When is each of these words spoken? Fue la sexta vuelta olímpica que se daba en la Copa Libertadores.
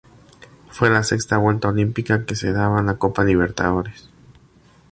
Fue 0.71 0.89
la 0.89 1.03
sexta 1.03 1.37
vuelta 1.37 1.67
olímpica 1.67 2.25
que 2.25 2.35
se 2.35 2.53
daba 2.53 2.79
en 2.79 2.87
la 2.87 2.97
Copa 2.97 3.23
Libertadores. 3.23 4.09